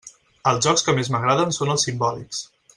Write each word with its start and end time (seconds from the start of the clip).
Els 0.51 0.65
jocs 0.67 0.85
que 0.87 0.95
més 1.01 1.11
m'agraden 1.17 1.55
són 1.59 1.75
els 1.77 1.87
simbòlics. 1.89 2.45